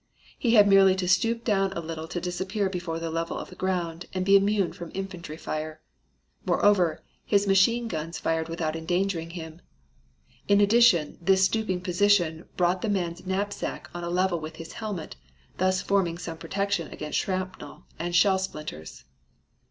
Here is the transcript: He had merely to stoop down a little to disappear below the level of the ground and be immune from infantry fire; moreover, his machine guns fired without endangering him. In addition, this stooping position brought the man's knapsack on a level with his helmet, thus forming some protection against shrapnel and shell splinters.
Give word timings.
He 0.39 0.55
had 0.55 0.67
merely 0.67 0.95
to 0.95 1.07
stoop 1.07 1.43
down 1.43 1.73
a 1.73 1.79
little 1.79 2.07
to 2.07 2.19
disappear 2.19 2.71
below 2.71 2.97
the 2.97 3.11
level 3.11 3.37
of 3.37 3.51
the 3.51 3.55
ground 3.55 4.07
and 4.15 4.25
be 4.25 4.35
immune 4.35 4.73
from 4.73 4.89
infantry 4.95 5.37
fire; 5.37 5.79
moreover, 6.43 7.03
his 7.23 7.45
machine 7.45 7.87
guns 7.87 8.17
fired 8.17 8.49
without 8.49 8.75
endangering 8.75 9.29
him. 9.29 9.61
In 10.47 10.59
addition, 10.59 11.19
this 11.21 11.45
stooping 11.45 11.81
position 11.81 12.45
brought 12.57 12.81
the 12.81 12.89
man's 12.89 13.27
knapsack 13.27 13.91
on 13.93 14.03
a 14.03 14.09
level 14.09 14.39
with 14.39 14.55
his 14.55 14.73
helmet, 14.73 15.17
thus 15.59 15.83
forming 15.83 16.17
some 16.17 16.39
protection 16.39 16.91
against 16.91 17.19
shrapnel 17.19 17.83
and 17.99 18.15
shell 18.15 18.39
splinters. 18.39 19.03